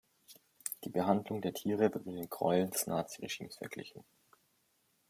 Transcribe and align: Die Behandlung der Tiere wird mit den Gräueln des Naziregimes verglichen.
Die 0.83 0.89
Behandlung 0.89 1.43
der 1.43 1.53
Tiere 1.53 1.93
wird 1.93 2.07
mit 2.07 2.15
den 2.15 2.27
Gräueln 2.27 2.71
des 2.71 2.87
Naziregimes 2.87 3.57
verglichen. 3.57 4.03